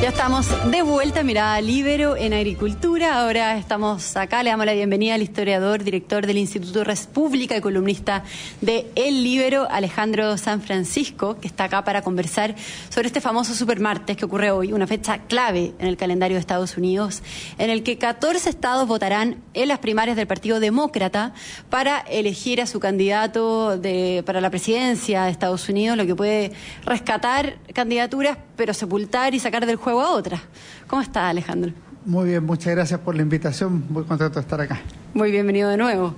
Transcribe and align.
Ya 0.00 0.08
estamos 0.08 0.48
de 0.70 0.80
vuelta, 0.80 1.22
mirada 1.22 1.60
libero 1.60 2.16
en 2.16 2.32
agricultura. 2.32 3.20
Ahora 3.20 3.58
estamos 3.58 4.16
acá, 4.16 4.42
le 4.42 4.48
damos 4.48 4.64
la 4.64 4.72
bienvenida 4.72 5.12
al 5.12 5.20
historiador, 5.20 5.84
director 5.84 6.26
del 6.26 6.38
Instituto 6.38 6.84
República 6.84 7.54
y 7.54 7.60
columnista 7.60 8.24
de 8.62 8.90
El 8.94 9.22
Libero, 9.22 9.68
Alejandro 9.70 10.38
San 10.38 10.62
Francisco, 10.62 11.38
que 11.38 11.46
está 11.46 11.64
acá 11.64 11.84
para 11.84 12.00
conversar 12.00 12.54
sobre 12.88 13.08
este 13.08 13.20
famoso 13.20 13.54
supermartes 13.54 14.16
que 14.16 14.24
ocurre 14.24 14.50
hoy, 14.50 14.72
una 14.72 14.86
fecha 14.86 15.18
clave 15.18 15.74
en 15.78 15.86
el 15.86 15.98
calendario 15.98 16.36
de 16.36 16.40
Estados 16.40 16.78
Unidos, 16.78 17.22
en 17.58 17.68
el 17.68 17.82
que 17.82 17.98
14 17.98 18.48
estados 18.48 18.88
votarán 18.88 19.42
en 19.52 19.68
las 19.68 19.80
primarias 19.80 20.16
del 20.16 20.26
Partido 20.26 20.60
Demócrata 20.60 21.34
para 21.68 21.98
elegir 21.98 22.62
a 22.62 22.66
su 22.66 22.80
candidato 22.80 23.76
de, 23.76 24.22
para 24.24 24.40
la 24.40 24.48
presidencia 24.48 25.24
de 25.24 25.30
Estados 25.30 25.68
Unidos, 25.68 25.98
lo 25.98 26.06
que 26.06 26.14
puede 26.14 26.52
rescatar 26.86 27.58
candidaturas, 27.74 28.38
pero 28.56 28.72
sepultar 28.72 29.34
y 29.34 29.40
sacar 29.40 29.66
del 29.66 29.76
juego 29.76 29.89
a 29.98 30.10
otra. 30.10 30.40
¿Cómo 30.86 31.02
está 31.02 31.28
Alejandro? 31.28 31.72
Muy 32.04 32.28
bien, 32.28 32.44
muchas 32.44 32.74
gracias 32.74 33.00
por 33.00 33.16
la 33.16 33.22
invitación. 33.22 33.84
Muy 33.88 34.04
contento 34.04 34.34
de 34.34 34.40
estar 34.42 34.60
acá. 34.60 34.80
Muy 35.14 35.30
bienvenido 35.30 35.68
de 35.68 35.76
nuevo. 35.76 36.14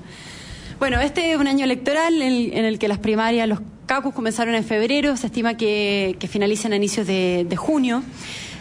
Bueno, 0.78 1.00
este 1.00 1.32
es 1.32 1.38
un 1.38 1.46
año 1.46 1.64
electoral 1.64 2.20
en, 2.20 2.64
el 2.64 2.78
que 2.78 2.88
las 2.88 2.98
primarias, 2.98 3.48
los 3.48 3.60
caucus 3.86 4.12
comenzaron 4.12 4.54
en 4.54 4.64
febrero, 4.64 5.16
se 5.16 5.28
estima 5.28 5.56
que, 5.56 6.16
que 6.18 6.26
finalicen 6.28 6.72
a 6.72 6.76
inicios 6.76 7.06
de, 7.06 7.46
de 7.48 7.56
junio. 7.56 8.02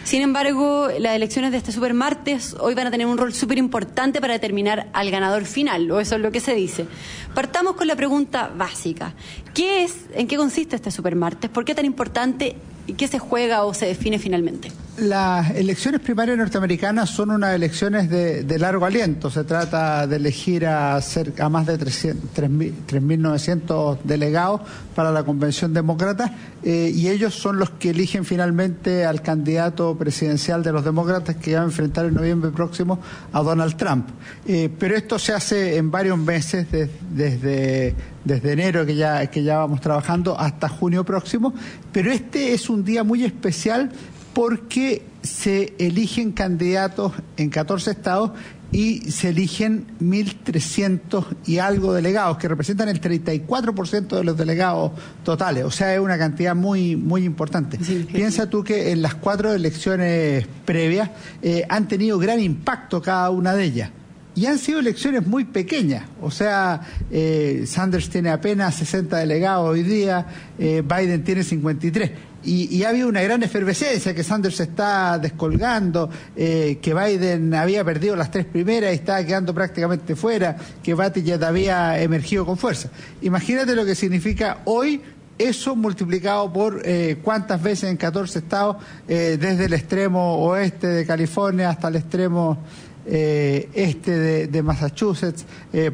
Sin 0.04 0.20
embargo, 0.22 0.88
las 0.98 1.14
elecciones 1.14 1.52
de 1.52 1.58
este 1.58 1.70
super 1.70 1.94
martes 1.94 2.56
hoy 2.58 2.74
van 2.74 2.88
a 2.88 2.90
tener 2.90 3.06
un 3.06 3.16
rol 3.16 3.32
súper 3.32 3.58
importante 3.58 4.20
para 4.20 4.32
determinar 4.32 4.88
al 4.92 5.10
ganador 5.10 5.44
final, 5.44 5.90
o 5.92 6.00
eso 6.00 6.16
es 6.16 6.20
lo 6.20 6.32
que 6.32 6.40
se 6.40 6.54
dice. 6.54 6.86
Partamos 7.34 7.76
con 7.76 7.86
la 7.86 7.94
pregunta 7.94 8.50
básica. 8.56 9.14
¿Qué 9.54 9.84
es, 9.84 10.06
en 10.14 10.26
qué 10.26 10.36
consiste 10.36 10.74
este 10.74 10.90
super 10.90 11.14
martes? 11.14 11.50
¿Por 11.50 11.64
qué 11.64 11.74
tan 11.74 11.84
importante 11.84 12.56
y 12.86 12.94
qué 12.94 13.06
se 13.08 13.18
juega 13.18 13.64
o 13.64 13.74
se 13.74 13.86
define 13.86 14.18
finalmente? 14.18 14.72
Las 14.98 15.52
elecciones 15.52 16.02
primarias 16.02 16.36
norteamericanas 16.36 17.08
son 17.08 17.30
unas 17.30 17.54
elecciones 17.54 18.10
de, 18.10 18.58
largo 18.58 18.84
aliento. 18.84 19.30
Se 19.30 19.44
trata 19.44 20.06
de 20.06 20.16
elegir 20.16 20.66
a, 20.66 21.00
cerca, 21.00 21.46
a 21.46 21.48
más 21.48 21.64
de 21.66 21.78
3.900 21.78 24.00
delegados 24.04 24.60
para 24.94 25.10
la 25.10 25.24
Convención 25.24 25.72
Demócrata 25.72 26.34
eh, 26.62 26.92
y 26.94 27.08
ellos 27.08 27.34
son 27.34 27.58
los 27.58 27.70
que 27.70 27.88
eligen 27.90 28.26
finalmente 28.26 29.06
al 29.06 29.22
candidato 29.22 29.96
presidencial 29.96 30.62
de 30.62 30.72
los 30.72 30.84
demócratas 30.84 31.36
que 31.36 31.54
va 31.54 31.62
a 31.62 31.64
enfrentar 31.64 32.04
en 32.04 32.12
noviembre 32.14 32.50
próximo 32.50 32.98
a 33.32 33.42
Donald 33.42 33.76
Trump. 33.76 34.10
Eh, 34.46 34.68
pero 34.78 34.94
esto 34.94 35.18
se 35.18 35.32
hace 35.32 35.78
en 35.78 35.90
varios 35.90 36.18
meses, 36.18 36.66
desde, 36.70 37.94
desde 38.24 38.52
enero 38.52 38.86
que 38.86 38.94
ya, 38.94 39.26
que 39.26 39.42
ya 39.42 39.58
vamos 39.58 39.80
trabajando 39.80 40.38
hasta 40.38 40.68
junio 40.68 41.04
próximo, 41.04 41.52
pero 41.92 42.12
este 42.12 42.54
es 42.54 42.70
un 42.70 42.84
día 42.84 43.04
muy 43.04 43.24
especial 43.24 43.90
porque 44.32 45.02
se 45.22 45.74
eligen 45.78 46.32
candidatos 46.32 47.12
en 47.36 47.50
14 47.50 47.90
estados 47.90 48.30
y 48.72 49.10
se 49.10 49.28
eligen 49.28 49.86
1.300 50.00 51.26
y 51.46 51.58
algo 51.58 51.92
delegados, 51.92 52.38
que 52.38 52.48
representan 52.48 52.88
el 52.88 53.00
34% 53.00 54.16
de 54.16 54.24
los 54.24 54.36
delegados 54.36 54.92
totales. 55.22 55.64
O 55.64 55.70
sea, 55.70 55.94
es 55.94 56.00
una 56.00 56.16
cantidad 56.16 56.56
muy, 56.56 56.96
muy 56.96 57.24
importante. 57.24 57.78
Piensa 58.10 58.48
tú 58.48 58.64
que 58.64 58.90
en 58.90 59.02
las 59.02 59.14
cuatro 59.14 59.52
elecciones 59.52 60.46
previas 60.64 61.10
eh, 61.42 61.64
han 61.68 61.86
tenido 61.86 62.18
gran 62.18 62.40
impacto 62.40 63.02
cada 63.02 63.28
una 63.28 63.52
de 63.54 63.64
ellas. 63.64 63.90
Y 64.34 64.46
han 64.46 64.58
sido 64.58 64.80
elecciones 64.80 65.26
muy 65.26 65.44
pequeñas. 65.44 66.04
O 66.22 66.30
sea, 66.30 66.80
eh, 67.10 67.64
Sanders 67.66 68.08
tiene 68.08 68.30
apenas 68.30 68.76
60 68.76 69.18
delegados 69.18 69.68
hoy 69.68 69.82
día, 69.82 70.26
eh, 70.58 70.82
Biden 70.82 71.22
tiene 71.22 71.44
53 71.44 72.10
y, 72.44 72.82
ha 72.82 72.88
habido 72.88 73.08
una 73.08 73.22
gran 73.22 73.42
efervescencia, 73.42 74.14
que 74.14 74.24
Sanders 74.24 74.58
está 74.58 75.18
descolgando, 75.18 76.10
eh, 76.34 76.78
que 76.82 76.92
Biden 76.92 77.54
había 77.54 77.84
perdido 77.84 78.16
las 78.16 78.32
tres 78.32 78.46
primeras 78.46 78.90
y 78.92 78.96
estaba 78.96 79.22
quedando 79.24 79.54
prácticamente 79.54 80.16
fuera, 80.16 80.56
que 80.82 80.94
Buttigieg 80.94 81.44
había 81.44 82.00
emergido 82.00 82.44
con 82.44 82.56
fuerza. 82.56 82.88
Imagínate 83.20 83.76
lo 83.76 83.84
que 83.84 83.94
significa 83.94 84.58
hoy 84.64 85.00
eso 85.38 85.76
multiplicado 85.76 86.52
por 86.52 86.82
cuántas 87.22 87.62
veces 87.62 87.90
en 87.90 87.96
14 87.96 88.40
estados, 88.40 88.76
desde 89.06 89.64
el 89.64 89.72
extremo 89.72 90.36
oeste 90.44 90.86
de 90.86 91.06
California 91.06 91.70
hasta 91.70 91.88
el 91.88 91.96
extremo 91.96 92.58
este 93.04 94.46
de, 94.46 94.62
Massachusetts, 94.62 95.44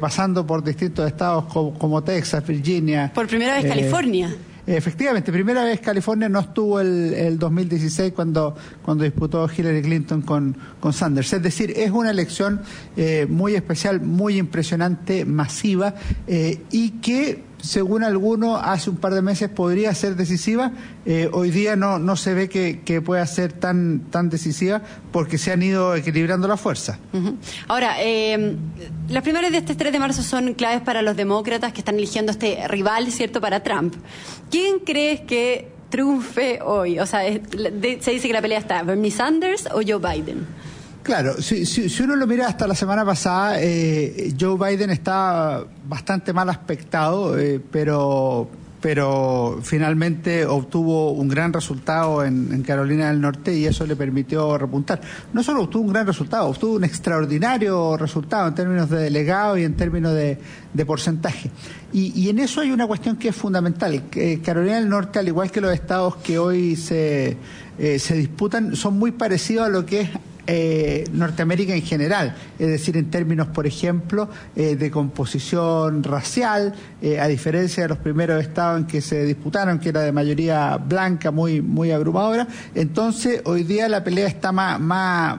pasando 0.00 0.46
por 0.46 0.62
distintos 0.62 1.06
estados 1.06 1.44
como, 1.46 2.02
Texas, 2.02 2.46
Virginia. 2.46 3.10
Por 3.14 3.26
primera 3.26 3.54
vez 3.54 3.66
California. 3.66 4.36
Efectivamente, 4.76 5.32
primera 5.32 5.64
vez 5.64 5.80
California 5.80 6.28
no 6.28 6.40
estuvo 6.40 6.78
el, 6.78 7.14
el 7.14 7.38
2016 7.38 8.12
cuando, 8.12 8.54
cuando 8.82 9.02
disputó 9.04 9.48
Hillary 9.48 9.80
Clinton 9.80 10.20
con, 10.20 10.54
con 10.78 10.92
Sanders. 10.92 11.32
Es 11.32 11.42
decir, 11.42 11.72
es 11.74 11.90
una 11.90 12.10
elección 12.10 12.60
eh, 12.94 13.26
muy 13.30 13.54
especial, 13.54 14.02
muy 14.02 14.36
impresionante, 14.36 15.24
masiva 15.24 15.94
eh, 16.26 16.60
y 16.70 16.90
que 17.00 17.47
según 17.60 18.04
algunos, 18.04 18.60
hace 18.62 18.90
un 18.90 18.96
par 18.96 19.14
de 19.14 19.22
meses 19.22 19.48
podría 19.48 19.94
ser 19.94 20.16
decisiva. 20.16 20.72
Eh, 21.04 21.28
hoy 21.32 21.50
día 21.50 21.76
no, 21.76 21.98
no 21.98 22.16
se 22.16 22.34
ve 22.34 22.48
que, 22.48 23.02
pueda 23.02 23.24
ser 23.26 23.52
tan, 23.52 24.00
tan 24.10 24.28
decisiva 24.28 24.82
porque 25.12 25.38
se 25.38 25.52
han 25.52 25.62
ido 25.62 25.94
equilibrando 25.94 26.48
la 26.48 26.56
fuerza. 26.56 26.98
Ahora, 27.66 27.96
eh, 28.00 28.56
las 29.08 29.22
primarias 29.22 29.52
de 29.52 29.58
este 29.58 29.74
3 29.74 29.92
de 29.92 29.98
marzo 29.98 30.22
son 30.22 30.54
claves 30.54 30.80
para 30.82 31.02
los 31.02 31.16
demócratas 31.16 31.72
que 31.72 31.80
están 31.80 31.96
eligiendo 31.96 32.32
este 32.32 32.66
rival, 32.68 33.10
¿cierto?, 33.10 33.40
para 33.40 33.62
Trump. 33.62 33.94
¿Quién 34.50 34.80
crees 34.80 35.20
que 35.20 35.70
triunfe 35.90 36.60
hoy? 36.62 36.98
O 36.98 37.06
sea, 37.06 37.22
se 37.22 38.10
dice 38.10 38.26
que 38.26 38.32
la 38.32 38.42
pelea 38.42 38.58
está 38.58 38.82
Bernie 38.82 39.10
Sanders 39.10 39.66
o 39.66 39.80
Joe 39.86 39.98
Biden. 39.98 40.46
Claro, 41.08 41.40
si, 41.40 41.64
si, 41.64 42.02
uno 42.02 42.16
lo 42.16 42.26
mira 42.26 42.46
hasta 42.48 42.66
la 42.66 42.74
semana 42.74 43.02
pasada, 43.02 43.62
eh, 43.62 44.34
Joe 44.38 44.58
Biden 44.58 44.90
está 44.90 45.64
bastante 45.86 46.34
mal 46.34 46.50
aspectado, 46.50 47.38
eh, 47.38 47.58
pero, 47.72 48.46
pero 48.78 49.58
finalmente 49.62 50.44
obtuvo 50.44 51.12
un 51.12 51.26
gran 51.28 51.50
resultado 51.54 52.22
en, 52.22 52.62
Carolina 52.62 53.08
del 53.08 53.22
Norte 53.22 53.56
y 53.56 53.64
eso 53.64 53.86
le 53.86 53.96
permitió 53.96 54.58
repuntar. 54.58 55.00
No 55.32 55.42
solo 55.42 55.62
obtuvo 55.62 55.84
un 55.84 55.94
gran 55.94 56.06
resultado, 56.06 56.46
obtuvo 56.46 56.74
un 56.74 56.84
extraordinario 56.84 57.96
resultado 57.96 58.46
en 58.46 58.54
términos 58.54 58.90
de 58.90 58.98
delegado 58.98 59.56
y 59.56 59.64
en 59.64 59.76
términos 59.76 60.12
de, 60.12 60.38
porcentaje. 60.84 61.50
Y, 61.90 62.28
en 62.28 62.38
eso 62.38 62.60
hay 62.60 62.70
una 62.70 62.86
cuestión 62.86 63.16
que 63.16 63.28
es 63.28 63.34
fundamental. 63.34 64.02
Carolina 64.44 64.74
del 64.74 64.90
Norte, 64.90 65.20
al 65.20 65.28
igual 65.28 65.50
que 65.50 65.62
los 65.62 65.72
estados 65.72 66.16
que 66.16 66.38
hoy 66.38 66.76
se, 66.76 67.38
eh, 67.78 67.98
se 67.98 68.14
disputan, 68.14 68.76
son 68.76 68.98
muy 68.98 69.12
parecidos 69.12 69.68
a 69.68 69.70
lo 69.70 69.86
que 69.86 70.02
es 70.02 70.10
eh, 70.50 71.04
Norteamérica 71.12 71.74
en 71.74 71.82
general, 71.82 72.34
es 72.58 72.68
decir, 72.68 72.96
en 72.96 73.10
términos, 73.10 73.48
por 73.48 73.66
ejemplo, 73.66 74.30
eh, 74.56 74.76
de 74.76 74.90
composición 74.90 76.02
racial, 76.02 76.74
eh, 77.02 77.20
a 77.20 77.28
diferencia 77.28 77.82
de 77.82 77.90
los 77.90 77.98
primeros 77.98 78.42
estados 78.42 78.80
en 78.80 78.86
que 78.86 79.02
se 79.02 79.26
disputaron, 79.26 79.78
que 79.78 79.90
era 79.90 80.00
de 80.00 80.10
mayoría 80.10 80.78
blanca, 80.78 81.30
muy, 81.30 81.60
muy 81.60 81.90
abrumadora, 81.90 82.48
entonces 82.74 83.42
hoy 83.44 83.62
día 83.62 83.90
la 83.90 84.02
pelea 84.02 84.26
está 84.26 84.50
más, 84.50 84.80
más, 84.80 85.38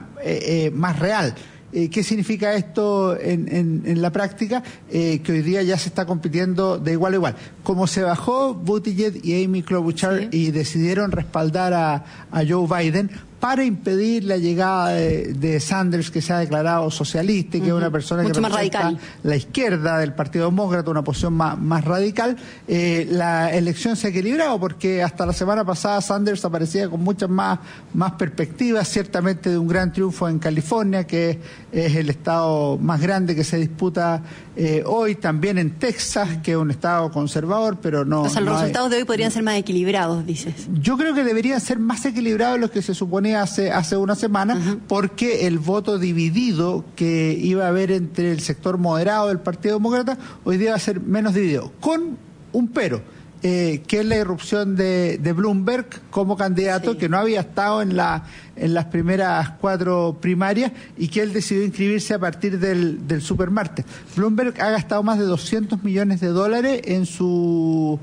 más 0.74 0.98
real. 1.00 1.34
¿Qué 1.72 2.02
significa 2.02 2.54
esto 2.54 3.18
en, 3.18 3.82
en, 3.84 4.02
la 4.02 4.10
práctica? 4.10 4.60
que 4.90 5.24
hoy 5.28 5.42
día 5.42 5.62
ya 5.62 5.78
se 5.78 5.88
está 5.88 6.04
compitiendo 6.04 6.78
de 6.78 6.92
igual 6.92 7.12
a 7.12 7.16
igual. 7.16 7.36
Como 7.62 7.86
se 7.86 8.02
bajó 8.02 8.54
Buttigieg 8.54 9.24
y 9.24 9.44
Amy 9.44 9.62
Klobuchar 9.62 10.28
y 10.32 10.50
decidieron 10.50 11.12
respaldar 11.12 11.72
a, 11.72 12.04
a 12.32 12.42
Joe 12.48 12.66
Biden, 12.66 13.10
para 13.40 13.64
impedir 13.64 14.24
la 14.24 14.36
llegada 14.36 14.90
de, 14.90 15.60
Sanders, 15.60 16.10
que 16.10 16.20
se 16.20 16.32
ha 16.34 16.38
declarado 16.38 16.90
socialista 16.90 17.56
y 17.56 17.62
que 17.62 17.68
es 17.68 17.72
una 17.72 17.90
persona 17.90 18.22
que 18.22 18.34
representa 18.34 18.92
la 19.22 19.36
izquierda 19.36 19.98
del 19.98 20.12
Partido 20.12 20.44
Demócrata, 20.44 20.90
una 20.90 21.02
posición 21.02 21.32
más, 21.32 21.84
radical, 21.84 22.36
eh, 22.68 23.08
la 23.10 23.50
elección 23.50 23.96
se 23.96 24.08
ha 24.08 24.10
equilibrado 24.10 24.60
porque 24.60 25.02
hasta 25.02 25.24
la 25.24 25.32
semana 25.32 25.64
pasada 25.64 26.02
Sanders 26.02 26.44
aparecía 26.44 26.90
con 26.90 27.02
muchas 27.02 27.30
más, 27.30 27.58
más 27.94 28.12
perspectivas, 28.12 28.86
ciertamente 28.88 29.48
de 29.48 29.56
un 29.56 29.66
gran 29.66 29.90
triunfo 29.90 30.28
en 30.28 30.38
California, 30.38 31.06
que 31.06 31.38
es, 31.72 31.96
el 31.96 32.10
estado 32.10 32.76
más 32.76 33.00
grande 33.00 33.34
que 33.34 33.44
se 33.44 33.56
disputa 33.56 34.22
eh, 34.54 34.82
hoy, 34.84 35.14
también 35.14 35.56
en 35.56 35.78
Texas, 35.78 36.28
que 36.42 36.50
es 36.50 36.56
un 36.58 36.70
estado 36.70 37.10
conservador, 37.10 37.78
pero 37.80 38.04
no... 38.04 38.22
O 38.22 38.28
sea, 38.28 38.42
los 38.42 38.60
resultados 38.60 38.90
de 38.90 38.98
hoy 38.98 39.04
podrían 39.04 39.30
ser 39.30 39.42
más 39.42 39.56
equilibrados, 39.56 40.26
dices. 40.26 40.68
Yo 40.74 40.98
creo 40.98 41.14
que 41.14 41.24
deberían 41.24 41.60
ser 41.60 41.78
más 41.78 42.04
equilibrados 42.04 42.60
los 42.60 42.70
que 42.70 42.82
se 42.82 42.94
hace, 43.36 43.70
hace 43.72 43.96
una 43.96 44.14
semana, 44.14 44.78
porque 44.88 45.46
el 45.46 45.58
voto 45.58 45.98
dividido 45.98 46.84
que 46.96 47.32
iba 47.32 47.64
a 47.64 47.68
haber 47.68 47.90
entre 47.90 48.32
el 48.32 48.40
sector 48.40 48.78
moderado 48.78 49.28
del 49.28 49.38
Partido 49.38 49.74
Demócrata, 49.74 50.18
hoy 50.44 50.56
día 50.56 50.70
va 50.70 50.76
a 50.76 50.80
ser 50.80 51.00
menos 51.00 51.34
dividido, 51.34 51.72
con 51.80 52.16
un 52.52 52.68
pero 52.68 53.02
eh, 53.42 53.82
que 53.86 54.00
es 54.00 54.04
la 54.04 54.16
irrupción 54.18 54.76
de, 54.76 55.18
Bloomberg 55.34 55.86
como 56.10 56.36
candidato, 56.36 56.98
que 56.98 57.08
no 57.08 57.16
había 57.16 57.40
estado 57.40 57.80
en, 57.80 57.96
la, 57.96 58.24
en 58.54 58.74
las 58.74 58.84
primeras 58.86 59.52
cuatro 59.58 60.18
primarias 60.20 60.72
y 60.98 61.08
que 61.08 61.22
él 61.22 61.32
decidió 61.32 61.64
inscribirse 61.64 62.12
a 62.12 62.18
partir 62.18 62.58
del, 62.58 63.08
del 63.08 63.22
supermartes. 63.22 63.86
Bloomberg 64.14 64.60
ha 64.60 64.70
gastado 64.70 65.02
más 65.02 65.18
de 65.18 65.24
200 65.24 65.82
millones 65.82 66.20
de 66.20 66.28
dólares 66.28 66.82
en 66.84 67.06
su 67.06 67.98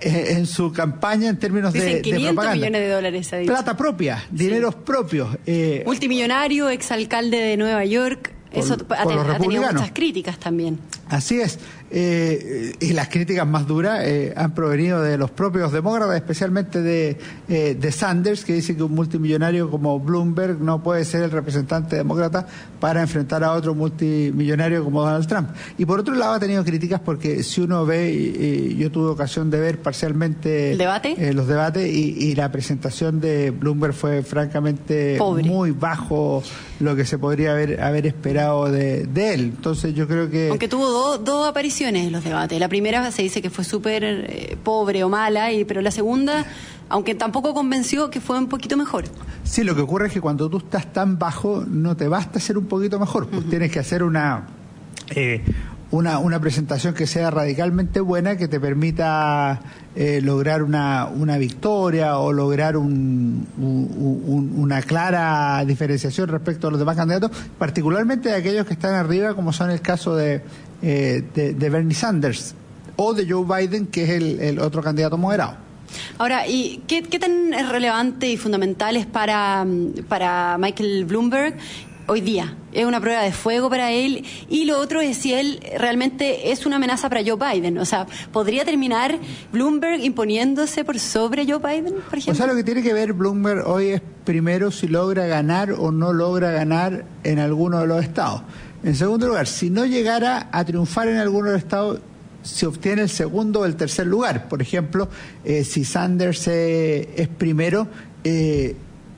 en 0.00 0.46
su 0.46 0.72
campaña 0.72 1.28
en 1.28 1.38
términos 1.38 1.72
de, 1.72 2.02
500 2.02 2.54
millones 2.54 2.80
de 2.80 2.88
dólares, 2.88 3.30
Plata 3.46 3.76
propia, 3.76 4.24
dineros 4.30 4.74
propios. 4.74 5.36
Eh, 5.46 5.82
Multimillonario, 5.86 6.68
exalcalde 6.68 7.38
de 7.38 7.56
Nueva 7.56 7.84
York. 7.84 8.32
Eso 8.52 8.76
ha, 8.90 9.38
tenido 9.38 9.62
muchas 9.62 9.92
críticas 9.92 10.38
también. 10.38 10.78
Así 11.10 11.40
es. 11.40 11.58
Eh, 11.92 12.72
y 12.78 12.92
las 12.92 13.08
críticas 13.08 13.44
más 13.46 13.66
duras 13.66 14.02
eh, 14.04 14.32
han 14.36 14.54
provenido 14.54 15.02
de 15.02 15.18
los 15.18 15.30
propios 15.32 15.72
demócratas, 15.72 16.14
especialmente 16.14 16.80
de, 16.82 17.18
eh, 17.48 17.76
de, 17.78 17.92
Sanders, 17.92 18.44
que 18.44 18.52
dice 18.52 18.76
que 18.76 18.84
un 18.84 18.94
multimillonario 18.94 19.68
como 19.68 19.98
Bloomberg 19.98 20.60
no 20.60 20.84
puede 20.84 21.04
ser 21.04 21.24
el 21.24 21.32
representante 21.32 21.96
demócrata 21.96 22.46
para 22.78 23.02
enfrentar 23.02 23.42
a 23.42 23.52
otro 23.52 23.74
multimillonario 23.74 24.84
como 24.84 25.02
Donald 25.02 25.26
Trump. 25.26 25.48
Y 25.78 25.84
por 25.84 25.98
otro 25.98 26.14
lado 26.14 26.34
ha 26.34 26.38
tenido 26.38 26.62
críticas 26.64 27.00
porque 27.00 27.42
si 27.42 27.60
uno 27.60 27.84
ve, 27.84 28.12
y, 28.12 28.76
yo 28.76 28.92
tuve 28.92 29.10
ocasión 29.10 29.50
de 29.50 29.58
ver 29.58 29.82
parcialmente 29.82 30.76
los 30.76 31.48
debates 31.48 31.92
y, 31.92 32.30
la 32.36 32.52
presentación 32.52 33.20
de 33.20 33.50
Bloomberg 33.50 33.92
fue 33.92 34.22
francamente 34.22 35.18
muy 35.44 35.72
bajo 35.72 36.42
lo 36.78 36.94
que 36.94 37.04
se 37.04 37.18
podría 37.18 37.52
haber, 37.52 37.80
haber 37.82 38.06
esperado 38.06 38.70
de, 38.70 39.06
de 39.06 39.34
él. 39.34 39.40
Entonces 39.56 39.92
yo 39.94 40.06
creo 40.06 40.30
que... 40.30 40.48
Aunque 40.48 40.68
tuvo 40.68 40.88
dos, 40.88 40.99
dos 41.18 41.48
apariciones 41.48 42.06
en 42.06 42.12
los 42.12 42.24
debates. 42.24 42.58
La 42.58 42.68
primera 42.68 43.10
se 43.10 43.22
dice 43.22 43.40
que 43.42 43.50
fue 43.50 43.64
súper 43.64 44.04
eh, 44.04 44.56
pobre 44.62 45.04
o 45.04 45.08
mala, 45.08 45.52
y, 45.52 45.64
pero 45.64 45.80
la 45.80 45.90
segunda, 45.90 46.44
aunque 46.88 47.14
tampoco 47.14 47.54
convenció, 47.54 48.10
que 48.10 48.20
fue 48.20 48.38
un 48.38 48.48
poquito 48.48 48.76
mejor. 48.76 49.04
Sí, 49.44 49.64
lo 49.64 49.74
que 49.74 49.82
ocurre 49.82 50.08
es 50.08 50.12
que 50.12 50.20
cuando 50.20 50.48
tú 50.48 50.58
estás 50.58 50.92
tan 50.92 51.18
bajo, 51.18 51.64
no 51.66 51.96
te 51.96 52.08
basta 52.08 52.38
ser 52.38 52.56
un 52.58 52.66
poquito 52.66 52.98
mejor, 52.98 53.26
pues 53.28 53.48
tienes 53.48 53.70
que 53.70 53.78
hacer 53.78 54.02
una... 54.02 54.46
Eh, 55.14 55.42
una, 55.92 56.18
una 56.20 56.38
presentación 56.38 56.94
que 56.94 57.06
sea 57.06 57.30
radicalmente 57.30 58.00
buena, 58.00 58.36
que 58.36 58.46
te 58.46 58.60
permita 58.60 59.60
eh, 59.96 60.20
lograr 60.22 60.62
una, 60.62 61.06
una 61.06 61.36
victoria 61.36 62.18
o 62.18 62.32
lograr 62.32 62.76
un, 62.76 63.44
una 64.56 64.82
clara 64.82 65.64
diferenciación 65.64 66.28
respecto 66.28 66.68
a 66.68 66.70
los 66.70 66.78
demás 66.78 66.96
candidatos, 66.96 67.32
particularmente 67.58 68.28
de 68.28 68.36
aquellos 68.36 68.66
que 68.66 68.74
están 68.74 68.94
arriba, 68.94 69.34
como 69.34 69.52
son 69.52 69.70
el 69.70 69.80
caso 69.80 70.14
de, 70.14 70.42
eh, 70.82 71.22
de, 71.34 71.70
Bernie 71.70 71.94
Sanders 71.94 72.54
o 72.96 73.14
de 73.14 73.30
Joe 73.30 73.44
Biden, 73.44 73.86
que 73.86 74.04
es 74.04 74.10
el, 74.40 74.58
otro 74.58 74.82
candidato 74.82 75.16
moderado. 75.16 75.56
Ahora, 76.18 76.46
¿y 76.46 76.82
qué, 76.86 77.02
qué, 77.02 77.18
tan 77.18 77.52
relevante 77.70 78.30
y 78.30 78.36
fundamental 78.36 78.96
es 78.96 79.06
para, 79.06 79.66
para 80.08 80.56
Michael 80.58 81.04
Bloomberg 81.04 81.56
hoy 82.06 82.20
día? 82.20 82.56
¿Es 82.72 82.84
una 82.84 83.00
prueba 83.00 83.22
de 83.22 83.32
fuego 83.32 83.68
para 83.70 83.90
él? 83.90 84.24
Y 84.48 84.64
lo 84.64 84.78
otro 84.78 85.00
es 85.00 85.16
si 85.16 85.32
él 85.32 85.60
realmente 85.78 86.52
es 86.52 86.66
una 86.66 86.76
amenaza 86.76 87.08
para 87.08 87.22
Joe 87.24 87.36
Biden. 87.36 87.78
O 87.78 87.84
sea, 87.84 88.06
¿podría 88.32 88.64
terminar 88.64 89.18
Bloomberg 89.52 90.04
imponiéndose 90.04 90.84
por 90.84 90.98
sobre 90.98 91.46
Joe 91.46 91.58
Biden, 91.58 91.94
por 92.08 92.18
ejemplo? 92.18 92.32
O 92.32 92.34
sea, 92.34 92.46
lo 92.46 92.54
que 92.54 92.64
tiene 92.64 92.82
que 92.82 92.92
ver 92.92 93.12
Bloomberg 93.12 93.66
hoy 93.66 93.88
es 93.88 94.02
primero 94.24 94.70
si 94.70 94.88
logra 94.88 95.26
ganar 95.26 95.72
o 95.72 95.90
no 95.90 96.12
logra 96.12 96.50
ganar 96.50 97.04
en 97.24 97.38
alguno 97.38 97.80
de 97.80 97.86
los 97.86 98.02
estados. 98.02 98.42
En 98.82 98.94
segundo 98.94 99.28
lugar, 99.28 99.46
si 99.46 99.68
no 99.68 99.84
llegara 99.84 100.48
a 100.52 100.64
triunfar 100.64 101.08
en 101.08 101.18
alguno 101.18 101.48
de 101.48 101.52
los 101.52 101.62
estados, 101.62 102.00
se 102.42 102.66
obtiene 102.66 103.02
el 103.02 103.10
segundo 103.10 103.60
o 103.60 103.64
el 103.66 103.76
tercer 103.76 104.06
lugar. 104.06 104.48
Por 104.48 104.62
ejemplo, 104.62 105.08
eh, 105.44 105.64
si 105.64 105.84
Sanders 105.84 106.48
eh, 106.48 107.10
es 107.16 107.28
primero 107.28 107.88
eh, 108.24 108.74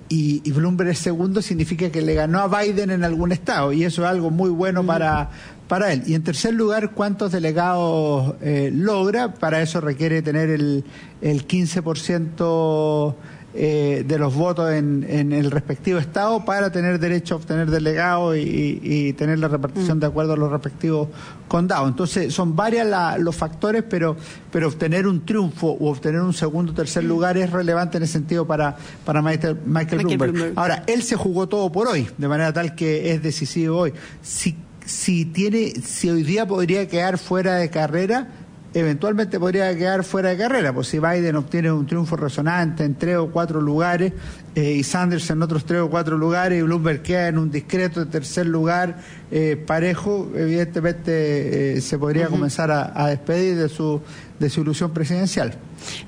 y, 0.09 0.51
Bloomberg 0.51 0.91
es 0.91 0.99
segundo, 0.99 1.41
significa 1.41 1.91
que 1.91 2.03
le 2.03 2.15
ganó 2.15 2.41
a 2.41 2.49
Biden 2.49 2.91
en 2.91 3.05
algún 3.05 3.33
estado 3.33 3.73
y 3.73 3.85
eso 3.85 4.03
es 4.03 4.09
algo 4.09 4.31
muy 4.31 4.51
bueno 4.51 4.85
para, 4.85 5.31
para 5.69 5.93
él. 5.93 6.03
Y 6.07 6.15
en 6.15 6.25
tercer 6.25 6.55
lugar, 6.55 6.91
¿cuántos 6.91 7.33
delegados 7.33 8.35
logra? 8.73 9.33
Para 9.33 9.63
eso 9.63 9.81
requiere 9.81 10.21
tener 10.21 10.51
el, 10.51 10.85
el 11.23 11.47
15% 11.47 13.15
eh, 13.55 14.03
de 14.07 14.19
los 14.19 14.35
votos 14.35 14.73
en, 14.73 15.05
el 15.33 15.51
respectivo 15.51 15.99
estado 15.99 16.43
para 16.45 16.73
tener 16.73 16.99
derecho 16.99 17.35
a 17.35 17.37
obtener 17.37 17.71
delegados 17.71 18.37
y, 18.39 19.13
tener 19.13 19.39
la 19.39 19.49
repartición 19.49 19.99
mm. 19.99 20.01
de 20.01 20.07
acuerdo 20.07 20.33
a 20.33 20.37
los 20.37 20.51
respectivos 20.51 21.09
condados. 21.49 21.89
Entonces, 21.89 22.33
son 22.33 22.57
varios 22.57 22.87
los 23.19 23.37
factores, 23.37 23.85
pero, 23.89 24.17
pero 24.51 24.69
obtener 24.69 25.07
un 25.07 25.27
triunfo 25.27 25.69
o 25.69 25.91
obtener 25.91 26.23
un 26.23 26.33
segundo 26.33 26.73
o 26.73 26.75
tercer 26.75 27.05
lugar 27.05 27.37
es 27.37 27.51
relevante 27.51 27.99
en 27.99 28.05
ese 28.05 28.15
sentido 28.15 28.47
para, 28.47 28.75
para 29.05 29.21
Michael, 29.21 29.59
Bloomberg. 29.65 30.53
Ahora, 30.57 30.85
él 30.87 31.03
se 31.03 31.17
jugó 31.17 31.47
todo 31.47 31.71
por 31.71 31.89
hoy, 31.89 32.09
de 32.17 32.29
manera 32.29 32.53
tal 32.55 32.75
que 32.75 33.13
es 33.13 33.23
decisivo 33.23 33.77
hoy. 33.81 33.93
Si, 34.23 34.57
si, 34.87 35.27
tiene, 35.27 35.73
si 35.85 36.09
hoy 36.09 36.23
día 36.23 36.47
podría 36.47 36.89
quedar 36.89 37.19
fuera 37.19 37.57
de 37.57 37.69
carrera, 37.69 38.29
eventualmente 38.75 39.39
podría 39.39 39.77
quedar 39.77 40.05
fuera 40.05 40.31
de 40.31 40.39
carrera, 40.39 40.73
pues 40.73 40.89
si 40.89 40.99
Biden 40.99 41.37
obtiene 41.37 41.71
un 41.71 41.87
triunfo 41.87 42.17
resonante 42.17 42.85
en 42.85 42.95
tres 42.95 43.17
o 43.17 43.31
cuatro 43.31 43.61
lugares 43.61 44.13
eh, 44.55 44.73
y 44.73 44.83
Sanders 44.83 45.29
en 45.31 45.43
otros 45.43 45.65
tres 45.65 45.81
o 45.81 45.91
cuatro 45.91 46.17
lugares 46.17 46.59
y 46.59 46.63
Bloomberg 46.63 47.03
queda 47.03 47.29
en 47.29 47.39
un 47.39 47.51
discreto 47.51 48.07
tercer 48.07 48.47
lugar 48.47 48.97
eh, 49.31 49.63
parejo, 49.67 50.31
evidentemente 50.35 51.77
eh, 51.77 51.81
se 51.81 51.99
podría 51.99 52.29
comenzar 52.29 52.71
a, 52.71 53.09
despedir 53.09 53.57
de 53.57 53.69
su, 53.69 54.01
de 54.39 54.51
su 54.51 54.61
ilusión 54.61 54.93
presidencial. 54.93 55.55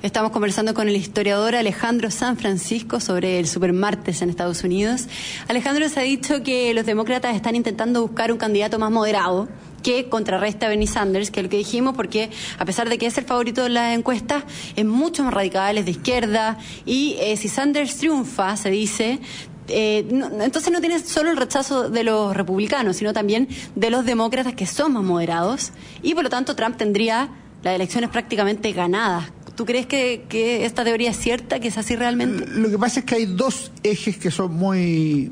Estamos 0.01 0.31
conversando 0.31 0.73
con 0.73 0.87
el 0.87 0.95
historiador 0.95 1.55
Alejandro 1.55 2.09
San 2.09 2.37
Francisco 2.37 2.99
sobre 2.99 3.39
el 3.39 3.47
supermartes 3.47 4.21
en 4.21 4.29
Estados 4.29 4.63
Unidos. 4.63 5.07
Alejandro 5.47 5.89
se 5.89 5.99
ha 5.99 6.03
dicho 6.03 6.43
que 6.43 6.73
los 6.73 6.85
demócratas 6.85 7.35
están 7.35 7.55
intentando 7.55 8.01
buscar 8.01 8.31
un 8.31 8.37
candidato 8.37 8.79
más 8.79 8.91
moderado 8.91 9.49
que 9.85 10.09
contrarresta 10.09 10.65
a 10.65 10.69
Bernie 10.69 10.87
Sanders, 10.87 11.29
que 11.29 11.41
es 11.41 11.43
lo 11.43 11.49
que 11.51 11.57
dijimos, 11.57 11.95
porque 11.95 12.31
a 12.57 12.65
pesar 12.65 12.89
de 12.89 12.97
que 12.97 13.05
es 13.05 13.15
el 13.19 13.25
favorito 13.25 13.61
de 13.61 13.69
las 13.69 13.95
encuestas, 13.95 14.43
es 14.75 14.83
mucho 14.83 15.23
más 15.23 15.31
radical, 15.31 15.77
es 15.77 15.85
de 15.85 15.91
izquierda, 15.91 16.57
y 16.87 17.15
eh, 17.19 17.37
si 17.37 17.49
Sanders 17.49 17.97
triunfa, 17.97 18.57
se 18.57 18.71
dice, 18.71 19.19
eh, 19.67 20.03
entonces 20.09 20.73
no 20.73 20.81
tiene 20.81 20.97
solo 20.97 21.29
el 21.29 21.37
rechazo 21.37 21.87
de 21.91 22.03
los 22.03 22.35
republicanos, 22.35 22.97
sino 22.97 23.13
también 23.13 23.47
de 23.75 23.91
los 23.91 24.05
demócratas 24.05 24.55
que 24.55 24.65
son 24.65 24.93
más 24.93 25.03
moderados, 25.03 25.71
y 26.01 26.15
por 26.15 26.23
lo 26.23 26.31
tanto 26.31 26.55
Trump 26.55 26.77
tendría 26.77 27.29
las 27.61 27.75
elecciones 27.75 28.09
prácticamente 28.09 28.71
ganadas. 28.71 29.31
¿Tú 29.55 29.65
crees 29.65 29.85
que, 29.85 30.25
que 30.27 30.65
esta 30.65 30.83
teoría 30.83 31.11
es 31.11 31.17
cierta, 31.17 31.59
que 31.59 31.67
es 31.67 31.77
así 31.77 31.95
realmente? 31.95 32.47
Lo 32.47 32.71
que 32.71 32.79
pasa 32.79 33.01
es 33.01 33.05
que 33.05 33.15
hay 33.15 33.25
dos 33.27 33.71
ejes 33.83 34.17
que 34.17 34.31
son 34.31 34.51
muy 34.55 35.31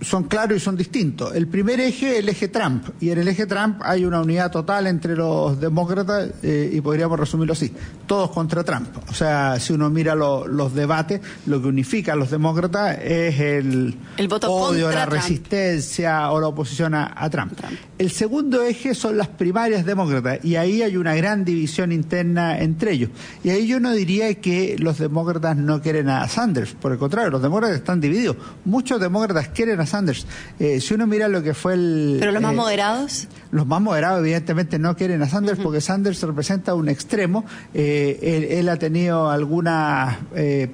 son 0.00 0.24
claros 0.24 0.56
y 0.56 0.60
son 0.60 0.76
distintos. 0.76 1.34
El 1.34 1.46
primer 1.46 1.80
eje, 1.80 2.18
el 2.18 2.28
eje 2.28 2.48
Trump, 2.48 2.88
y 3.00 3.10
en 3.10 3.18
el 3.18 3.28
eje 3.28 3.46
Trump 3.46 3.80
hay 3.82 4.04
una 4.04 4.20
unidad 4.20 4.50
total 4.50 4.86
entre 4.86 5.16
los 5.16 5.60
demócratas 5.60 6.30
eh, 6.42 6.70
y 6.72 6.80
podríamos 6.80 7.18
resumirlo 7.18 7.52
así, 7.52 7.72
todos 8.06 8.30
contra 8.30 8.64
Trump. 8.64 8.88
O 9.08 9.14
sea, 9.14 9.58
si 9.58 9.72
uno 9.72 9.90
mira 9.90 10.14
los 10.14 10.74
debates, 10.74 11.20
lo 11.46 11.60
que 11.60 11.68
unifica 11.68 12.12
a 12.12 12.16
los 12.16 12.30
demócratas 12.30 12.98
es 13.02 13.40
el, 13.40 13.96
odio, 14.46 14.90
la 14.90 15.06
resistencia 15.06 16.30
o 16.30 16.40
la 16.40 16.48
oposición 16.48 16.94
a, 16.94 17.28
Trump. 17.30 17.52
El 17.98 18.10
segundo 18.10 18.62
eje 18.62 18.94
son 18.94 19.16
las 19.16 19.28
primarias 19.28 19.84
demócratas 19.84 20.44
y 20.44 20.56
ahí 20.56 20.82
hay 20.82 20.96
una 20.96 21.14
gran 21.14 21.44
división 21.44 21.92
interna 21.92 22.58
entre 22.58 22.92
ellos. 22.92 23.10
Y 23.42 23.50
ahí 23.50 23.66
yo 23.66 23.80
no 23.80 23.92
diría 23.92 24.34
que 24.34 24.76
los 24.78 24.98
demócratas 24.98 25.56
no 25.56 25.80
quieren 25.80 26.08
a 26.08 26.28
Sanders, 26.28 26.74
por 26.74 26.92
el 26.92 26.98
contrario, 26.98 27.30
los 27.30 27.42
demócratas 27.42 27.76
están 27.76 28.00
divididos. 28.00 28.36
Muchos 28.64 29.00
demócratas 29.00 29.48
quieren 29.48 29.63
a 29.72 29.86
Sanders. 29.86 30.26
Eh, 30.58 30.80
si 30.80 30.94
uno 30.94 31.06
mira 31.06 31.28
lo 31.28 31.42
que 31.42 31.54
fue 31.54 31.74
el... 31.74 32.16
¿Pero 32.20 32.32
los 32.32 32.42
más 32.42 32.52
eh, 32.52 32.56
moderados? 32.56 33.28
Los 33.50 33.66
más 33.66 33.80
moderados 33.80 34.20
evidentemente 34.20 34.78
no 34.78 34.96
quieren 34.96 35.22
a 35.22 35.28
Sanders 35.28 35.58
porque 35.60 35.80
Sanders 35.80 36.22
representa 36.22 36.74
un 36.74 36.88
extremo. 36.88 37.44
Eh, 37.72 38.50
él, 38.50 38.68
ha 38.68 38.76
tenido 38.76 39.30
algunas 39.30 40.16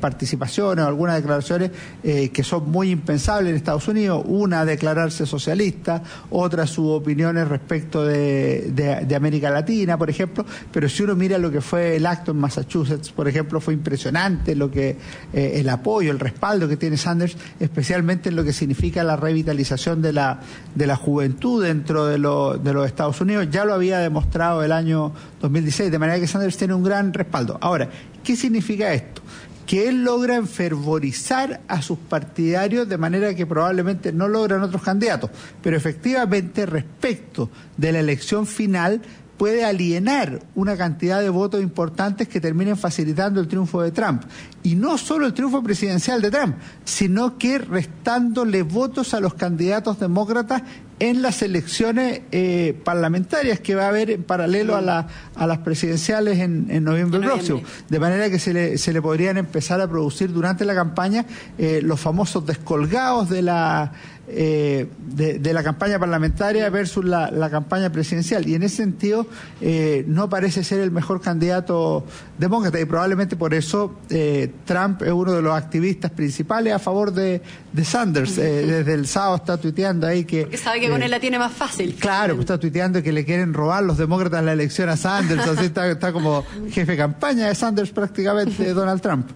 participaciones 0.01 0.85
o 0.85 0.89
algunas 0.89 1.17
declaraciones 1.17 1.71
que 2.03 2.43
son 2.43 2.71
muy 2.71 2.91
impensables 2.91 3.51
en 3.51 3.57
Estados 3.57 3.87
Unidos. 3.89 4.23
Una, 4.27 4.65
declararse 4.65 5.27
socialista, 5.27 6.03
otra, 6.31 6.67
sus 6.67 6.87
opiniones 6.89 7.49
respecto 7.49 8.05
de, 8.05 8.71
de, 8.73 9.15
América 9.15 9.51
Latina, 9.51 9.99
por 9.99 10.09
ejemplo. 10.09 10.47
Pero 10.73 10.89
si 10.89 11.03
uno 11.03 11.15
mira 11.15 11.37
lo 11.37 11.51
que 11.51 11.61
fue 11.61 11.97
el 11.97 12.07
acto 12.07 12.31
en 12.31 12.39
Massachusetts, 12.39 13.11
por 13.11 13.29
ejemplo, 13.29 13.61
fue 13.61 13.75
impresionante 13.75 14.55
lo 14.55 14.71
que 14.71 14.97
el 15.33 15.69
apoyo, 15.69 16.11
el 16.11 16.19
respaldo 16.19 16.67
que 16.67 16.79
tiene 16.79 16.97
Sanders, 16.97 17.37
especialmente 17.59 18.31
en 18.31 18.37
lo 18.37 18.45
que 18.45 18.55
significa 18.55 18.80
la 19.05 19.17
revitalización 19.17 20.03
de 20.03 20.13
la, 20.13 20.41
de 20.75 20.87
la 20.87 20.97
juventud 20.97 21.63
dentro 21.63 22.07
de, 22.07 22.15
de 22.15 22.73
los 22.73 22.87
Estados 22.87 23.21
Unidos. 23.21 23.49
Ya 23.51 23.65
lo 23.65 23.75
había 23.75 23.99
demostrado 23.99 24.63
el 24.63 24.73
año 24.73 25.13
2016, 25.41 25.91
de 25.91 25.99
manera 25.99 26.19
que 26.19 26.27
Sanders 26.27 26.57
tiene 26.57 26.75
un 26.75 26.83
gran 26.83 27.13
respaldo. 27.13 27.59
Ahora, 27.61 27.89
¿qué 28.25 28.37
significa 28.37 28.93
esto? 28.93 29.23
que 29.67 29.89
él 29.89 30.03
logra 30.03 30.35
enfervorizar 30.35 31.61
a 31.69 31.81
sus 31.81 31.97
partidarios 31.97 32.89
de 32.89 32.99
manera 32.99 33.37
que 33.37 33.47
probablemente 33.47 34.13
no 34.13 34.27
logran 34.27 34.65
otros 34.65 34.83
candidatos, 34.83 35.31
pero 35.63 35.77
efectivamente 35.77 36.67
respecto 36.67 37.49
de 37.77 37.93
la 37.93 38.01
elección 38.01 38.49
final 38.49 39.01
puede 39.41 39.65
alienar 39.65 40.43
una 40.55 40.77
cantidad 40.77 41.23
de 41.23 41.31
votos 41.31 41.63
importantes 41.63 42.29
que 42.29 42.43
terminen 42.43 42.77
facilitando 42.77 43.41
el 43.41 43.49
triunfo 43.49 43.81
de 43.81 43.91
Trump. 43.91 44.25
Y 44.63 44.75
no 44.75 44.99
solo 44.99 45.25
el 45.25 45.33
triunfo 45.33 45.63
presidencial 45.63 46.21
de 46.21 46.31
Trump, 46.31 46.57
sino 46.85 47.39
que 47.39 47.57
restándole 47.57 48.63
votos 48.63 49.15
a 49.15 49.21
los 49.21 49.33
candidatos 49.33 49.99
demócratas 49.99 50.61
en 50.99 51.23
las 51.23 51.41
elecciones 51.41 52.21
eh, 52.33 52.79
parlamentarias 52.85 53.61
que 53.61 53.75
va 53.75 53.87
a 53.87 53.89
haber 53.89 54.11
en 54.11 54.25
paralelo 54.25 54.77
a, 54.77 54.83
la, 54.83 55.09
a 55.35 55.47
las 55.47 55.59
presidenciales 55.61 56.39
en, 56.39 56.85
noviembre, 56.85 57.21
próximo. 57.21 57.63
De 57.89 57.99
manera 57.99 58.29
que 58.29 58.39
se 58.39 58.53
le, 58.53 58.77
se 58.77 58.93
le 58.93 59.01
podrían 59.01 59.39
empezar 59.39 59.81
a 59.81 59.89
producir 59.89 60.31
durante 60.35 60.67
la 60.67 60.75
campaña 60.75 61.25
eh, 61.57 61.81
los 61.83 61.99
famosos 61.99 62.45
descolgados 62.45 63.31
de 63.31 63.41
la 63.41 63.93
eh, 64.33 64.87
de, 64.99 65.53
la 65.53 65.65
campaña 65.65 65.99
parlamentaria 65.99 66.71
versus 66.71 67.05
la, 67.05 67.51
campaña 67.51 67.91
presidencial. 67.91 68.49
Y 68.49 68.55
en 68.55 68.63
ese 68.63 68.77
sentido 68.77 69.27
eh, 69.61 70.05
no 70.07 70.29
parece 70.29 70.63
ser 70.63 70.81
el 70.81 70.93
mejor 70.93 71.21
candidato 71.21 72.05
demócrata 72.39 72.81
y 72.81 72.85
probablemente 72.85 73.35
por 73.35 73.53
eso 73.53 73.99
eh, 74.09 74.53
Trump 74.65 75.03
es 75.03 75.11
uno 75.11 75.33
de 75.33 75.43
los 75.43 75.53
activistas 75.55 76.13
principales 76.13 76.73
a 76.73 76.79
favor 76.79 77.13
de, 77.13 77.43
Sanders. 77.83 78.37
desde 78.37 78.95
el 78.95 79.07
sábado 79.07 79.37
está 79.37 79.57
tuiteando 79.57 80.07
ahí 80.07 80.25
que... 80.25 80.43
Porque 80.43 80.57
sabe 80.57 80.81
que 80.81 80.91
con 80.91 81.03
él 81.03 81.11
la 81.11 81.19
tiene 81.19 81.39
más 81.39 81.53
fácil. 81.53 81.97
Claro, 81.99 82.39
está 82.39 82.59
tuiteando 82.59 83.03
que 83.03 83.11
le 83.11 83.25
quieren 83.25 83.53
robar 83.53 83.83
los 83.83 83.99
demócratas 83.99 84.45
la 84.45 84.53
elección 84.53 84.89
a 84.89 84.97
Sanders. 84.97 85.47
así 85.47 85.67
está, 85.67 85.91
está 85.91 86.13
como 86.13 86.45
jefe 86.71 86.93
de 86.93 86.99
campaña 86.99 87.49
de 87.49 87.55
Sanders 87.55 87.91
prácticamente 87.91 88.73
Donald 88.75 89.01
Trump. 89.01 89.31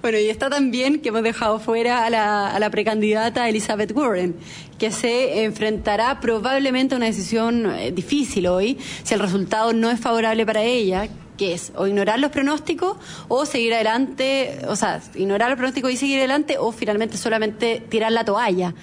Bueno, 0.00 0.18
y 0.18 0.28
está 0.28 0.50
también 0.50 1.00
que 1.00 1.10
hemos 1.10 1.22
dejado 1.22 1.60
fuera 1.60 2.04
a 2.04 2.10
la, 2.10 2.48
a 2.48 2.58
la 2.58 2.70
precandidata 2.70 3.48
Elizabeth 3.48 3.92
Warren 3.92 4.31
que 4.78 4.90
se 4.90 5.44
enfrentará 5.44 6.20
probablemente 6.20 6.94
a 6.94 6.96
una 6.96 7.06
decisión 7.06 7.66
eh, 7.66 7.92
difícil 7.92 8.46
hoy, 8.46 8.78
si 9.02 9.14
el 9.14 9.20
resultado 9.20 9.72
no 9.72 9.90
es 9.90 10.00
favorable 10.00 10.44
para 10.44 10.62
ella, 10.62 11.08
que 11.36 11.54
es 11.54 11.72
o 11.76 11.86
ignorar 11.86 12.18
los 12.18 12.30
pronósticos 12.30 12.96
o 13.28 13.46
seguir 13.46 13.74
adelante, 13.74 14.60
o 14.68 14.76
sea, 14.76 15.00
ignorar 15.14 15.50
los 15.50 15.56
pronósticos 15.56 15.92
y 15.92 15.96
seguir 15.96 16.18
adelante 16.18 16.56
o 16.58 16.72
finalmente 16.72 17.16
solamente 17.16 17.82
tirar 17.88 18.12
la 18.12 18.24
toalla. 18.24 18.74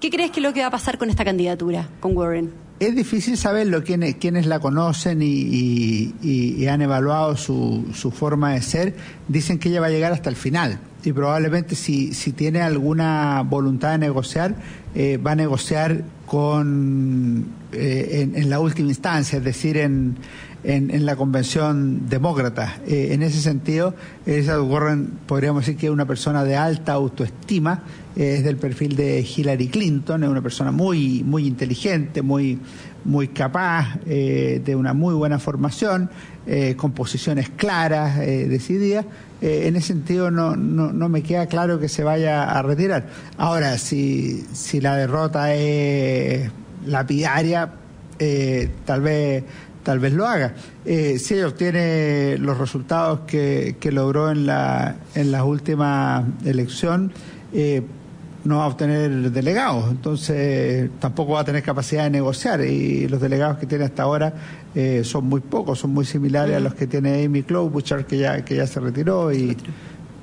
¿Qué 0.00 0.10
crees 0.10 0.30
que 0.30 0.40
es 0.40 0.44
lo 0.44 0.52
que 0.52 0.60
va 0.60 0.66
a 0.66 0.70
pasar 0.70 0.98
con 0.98 1.08
esta 1.08 1.24
candidatura, 1.24 1.88
con 2.00 2.16
Warren? 2.16 2.52
Es 2.80 2.94
difícil 2.94 3.38
saberlo, 3.38 3.84
quienes, 3.84 4.16
quienes 4.16 4.46
la 4.46 4.58
conocen 4.58 5.20
y, 5.22 6.66
han 6.66 6.82
evaluado 6.82 7.36
su, 7.36 7.86
su, 7.94 8.10
forma 8.10 8.54
de 8.54 8.62
ser, 8.62 8.96
dicen 9.28 9.58
que 9.58 9.68
ella 9.68 9.80
va 9.80 9.86
a 9.86 9.90
llegar 9.90 10.12
hasta 10.12 10.28
el 10.28 10.36
final 10.36 10.80
y 11.04 11.12
probablemente 11.12 11.74
si, 11.74 12.14
si 12.14 12.32
tiene 12.32 12.62
alguna 12.62 13.42
voluntad 13.42 13.92
de 13.92 13.98
negociar, 13.98 14.54
eh, 14.94 15.16
va 15.18 15.32
a 15.32 15.36
negociar 15.36 16.04
con 16.26 17.46
eh, 17.72 18.30
en, 18.34 18.50
la 18.50 18.60
última 18.60 18.88
instancia, 18.88 19.38
es 19.38 19.44
decir, 19.44 19.76
en, 19.76 20.16
en, 20.64 21.06
la 21.06 21.16
convención 21.16 22.08
demócrata. 22.08 22.78
Eh, 22.86 23.08
en 23.12 23.22
ese 23.22 23.40
sentido, 23.40 23.94
Elizabeth 24.26 24.68
Warren 24.68 25.10
podríamos 25.26 25.64
decir 25.64 25.78
que 25.78 25.86
es 25.86 25.92
una 25.92 26.06
persona 26.06 26.44
de 26.44 26.56
alta 26.56 26.92
autoestima, 26.92 27.82
es 28.16 28.44
del 28.44 28.56
perfil 28.56 28.96
de 28.96 29.20
Hillary 29.20 29.68
Clinton, 29.68 30.24
es 30.24 30.30
una 30.30 30.42
persona 30.42 30.70
muy, 30.70 31.22
muy 31.24 31.46
inteligente, 31.46 32.22
muy, 32.22 32.58
muy 33.04 33.28
capaz, 33.28 33.98
de 34.04 34.76
una 34.76 34.94
muy 34.94 35.14
buena 35.14 35.38
formación, 35.38 36.08
con 36.76 36.92
posiciones 36.92 37.50
claras, 37.50 38.18
decididas. 38.18 39.04
Eh, 39.44 39.68
en 39.68 39.76
ese 39.76 39.88
sentido 39.88 40.30
no, 40.30 40.56
no, 40.56 40.90
no, 40.90 41.10
me 41.10 41.22
queda 41.22 41.46
claro 41.46 41.78
que 41.78 41.90
se 41.90 42.02
vaya 42.02 42.44
a 42.44 42.62
retirar. 42.62 43.08
Ahora, 43.36 43.76
si, 43.76 44.42
si 44.54 44.80
la 44.80 44.96
derrota 44.96 45.54
es 45.54 46.50
lapidaria, 46.86 47.70
eh, 48.18 48.70
tal 48.86 49.02
vez 49.02 49.44
tal 49.84 50.00
vez 50.00 50.12
lo 50.12 50.26
haga. 50.26 50.54
Eh, 50.84 51.18
si 51.18 51.34
ella 51.34 51.46
obtiene 51.46 52.36
los 52.38 52.58
resultados 52.58 53.20
que, 53.20 53.76
que 53.78 53.92
logró 53.92 54.30
en 54.30 54.46
la, 54.46 54.96
en 55.14 55.30
la 55.30 55.44
última 55.44 56.24
elección, 56.44 57.12
eh, 57.52 57.82
no 58.44 58.58
va 58.58 58.64
a 58.64 58.66
obtener 58.68 59.30
delegados, 59.30 59.90
entonces 59.90 60.90
tampoco 60.98 61.32
va 61.32 61.40
a 61.40 61.44
tener 61.44 61.62
capacidad 61.62 62.04
de 62.04 62.10
negociar 62.10 62.60
y 62.60 63.08
los 63.08 63.20
delegados 63.20 63.58
que 63.58 63.66
tiene 63.66 63.84
hasta 63.84 64.02
ahora 64.02 64.34
eh, 64.74 65.02
son 65.02 65.26
muy 65.26 65.40
pocos, 65.40 65.78
son 65.78 65.94
muy 65.94 66.04
similares 66.04 66.56
a 66.56 66.60
los 66.60 66.74
que 66.74 66.86
tiene 66.86 67.24
Amy 67.24 67.42
Klobuchar 67.42 68.04
que 68.04 68.18
ya 68.18 68.44
que 68.44 68.56
ya 68.56 68.66
se 68.66 68.80
retiró 68.80 69.32
y, 69.32 69.56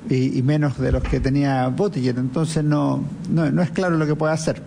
y, 0.09 0.41
menos 0.43 0.77
de 0.77 0.91
los 0.91 1.03
que 1.03 1.19
tenía 1.19 1.67
Buttigieg, 1.69 2.17
entonces 2.17 2.63
no, 2.63 3.03
no, 3.29 3.61
es 3.61 3.71
claro 3.71 3.97
lo 3.97 4.05
que 4.05 4.15
puede 4.15 4.33
hacer. 4.33 4.61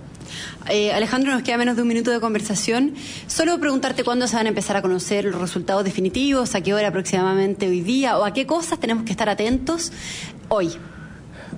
Eh, 0.68 0.92
Alejandro, 0.92 1.32
nos 1.32 1.42
queda 1.42 1.58
menos 1.58 1.76
de 1.76 1.82
un 1.82 1.88
minuto 1.88 2.10
de 2.10 2.20
conversación. 2.20 2.94
Solo 3.26 3.58
preguntarte 3.58 4.04
cuándo 4.04 4.26
se 4.26 4.36
van 4.36 4.46
a 4.46 4.48
empezar 4.48 4.76
a 4.76 4.82
conocer 4.82 5.24
los 5.24 5.40
resultados 5.40 5.84
definitivos, 5.84 6.54
a 6.54 6.60
qué 6.60 6.74
hora 6.74 6.88
aproximadamente 6.88 7.68
hoy 7.68 7.80
día 7.80 8.18
o 8.18 8.24
a 8.24 8.32
qué 8.32 8.46
cosas 8.46 8.78
tenemos 8.78 9.04
que 9.04 9.12
estar 9.12 9.28
atentos 9.28 9.92
hoy 10.48 10.70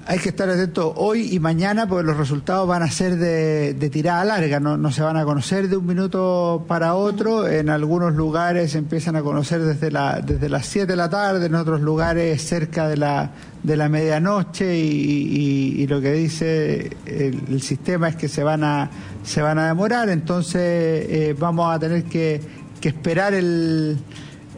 hay 0.09 0.21
que 0.21 0.29
estar 0.29 0.49
atento 0.49 0.95
hoy 0.97 1.35
y 1.35 1.41
mañana 1.41 1.89
porque 1.89 2.07
los 2.07 2.17
resultados 2.17 2.69
van 2.69 2.83
a 2.85 2.91
ser 2.91 3.17
de, 3.17 3.91
tirada 3.91 4.25
larga, 4.25 4.61
no, 4.61 4.93
se 4.93 5.03
van 5.03 5.17
a 5.17 5.25
conocer 5.25 5.69
de 5.69 5.77
un 5.77 5.85
minuto 5.85 6.65
para 6.69 6.95
otro. 6.95 7.49
En 7.49 7.71
algunos 7.71 8.15
lugares 8.15 8.73
se 8.73 8.79
empiezan 8.79 9.17
a 9.17 9.23
conocer 9.23 9.63
desde, 9.63 9.91
la, 9.91 10.21
desde 10.21 10.49
las 10.49 10.67
7 10.67 10.87
de 10.87 10.97
la 10.97 11.11
tarde, 11.11 11.47
en 11.47 11.57
otros 11.57 11.81
lugares 11.81 12.41
cerca 12.47 12.87
de 12.87 12.97
la, 12.97 13.33
de 13.65 13.77
la 13.77 13.89
medianoche 13.89 14.79
y, 14.79 15.87
lo 15.89 16.01
que 16.01 16.13
dice 16.13 16.91
el, 17.05 17.61
sistema 17.61 18.09
es 18.09 18.17
que 18.17 18.29
se 18.29 18.45
van 18.45 18.63
a, 18.63 18.91
se 19.25 19.43
van 19.43 19.59
a 19.59 19.69
demorar, 19.69 20.09
entonces 20.09 20.61
eh, 20.63 21.37
vamos 21.39 21.75
a 21.75 21.79
tener 21.79 22.05
que, 22.05 22.41
que 22.81 22.89
esperar 22.89 23.35
el 23.35 23.99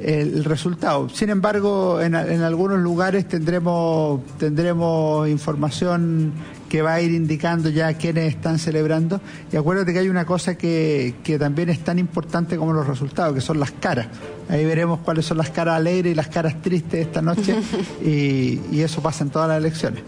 el 0.02 0.44
resultado. 0.44 1.08
Sin 1.08 1.30
embargo, 1.30 2.00
en, 2.00 2.14
algunos 2.14 2.78
lugares 2.78 3.26
tendremos, 3.26 4.20
tendremos 4.38 5.28
información 5.28 6.32
que 6.68 6.82
va 6.82 6.94
a 6.94 7.00
ir 7.00 7.12
indicando 7.12 7.70
ya 7.70 7.94
quiénes 7.94 8.34
están 8.34 8.58
celebrando. 8.58 9.20
Y 9.50 9.56
acuérdate 9.56 9.92
que 9.92 10.00
hay 10.00 10.08
una 10.08 10.26
cosa 10.26 10.56
que, 10.56 11.14
que 11.24 11.38
también 11.38 11.70
es 11.70 11.80
tan 11.80 11.98
importante 11.98 12.56
como 12.56 12.72
los 12.72 12.86
resultados, 12.86 13.34
que 13.34 13.40
son 13.40 13.58
las 13.58 13.72
caras. 13.72 14.08
Ahí 14.48 14.64
veremos 14.64 15.00
cuáles 15.00 15.26
son 15.26 15.38
las 15.38 15.50
caras 15.50 15.76
alegres 15.76 16.12
y 16.12 16.14
las 16.14 16.28
caras 16.28 16.60
tristes 16.62 17.06
esta 17.06 17.22
noche 17.22 17.54
y, 18.04 18.60
y, 18.70 18.80
eso 18.82 19.02
pasa 19.02 19.24
en 19.24 19.30
todas 19.30 19.48
las 19.48 19.58
elecciones. 19.58 20.02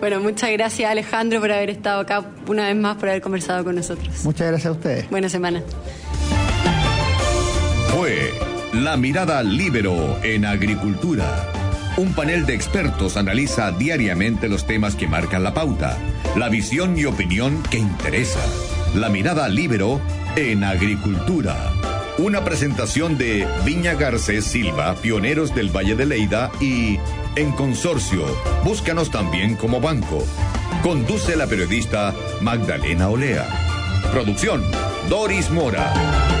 Bueno, 0.00 0.20
muchas 0.20 0.50
gracias 0.50 0.90
Alejandro 0.90 1.40
por 1.40 1.50
haber 1.50 1.70
estado 1.70 2.00
acá 2.00 2.24
una 2.46 2.66
vez 2.66 2.76
más, 2.76 2.96
por 2.96 3.08
haber 3.08 3.22
conversado 3.22 3.64
con 3.64 3.74
nosotros. 3.76 4.24
Muchas 4.24 4.48
gracias 4.48 4.66
a 4.66 4.72
ustedes. 4.72 5.10
Buena 5.10 5.28
semana. 5.28 5.62
Fue 7.88 8.53
la 8.82 8.96
mirada 8.96 9.42
libero 9.42 10.18
en 10.24 10.44
agricultura. 10.44 11.52
Un 11.96 12.12
panel 12.12 12.44
de 12.44 12.54
expertos 12.54 13.16
analiza 13.16 13.70
diariamente 13.70 14.48
los 14.48 14.66
temas 14.66 14.96
que 14.96 15.06
marcan 15.06 15.44
la 15.44 15.54
pauta, 15.54 15.96
la 16.36 16.48
visión 16.48 16.98
y 16.98 17.04
opinión 17.04 17.62
que 17.70 17.78
interesa. 17.78 18.40
La 18.96 19.08
mirada 19.08 19.48
libero 19.48 20.00
en 20.34 20.64
agricultura. 20.64 21.72
Una 22.18 22.44
presentación 22.44 23.16
de 23.16 23.46
Viña 23.64 23.94
Garcés 23.94 24.44
Silva, 24.44 24.94
pioneros 24.96 25.54
del 25.54 25.74
Valle 25.74 25.94
de 25.94 26.06
Leida 26.06 26.50
y 26.60 26.98
en 27.36 27.52
consorcio, 27.52 28.24
búscanos 28.64 29.10
también 29.10 29.54
como 29.54 29.80
banco. 29.80 30.24
Conduce 30.82 31.36
la 31.36 31.46
periodista 31.46 32.12
Magdalena 32.40 33.08
Olea. 33.08 33.46
Producción, 34.12 34.62
Doris 35.08 35.50
Mora. 35.50 36.33